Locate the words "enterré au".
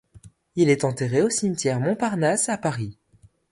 0.83-1.29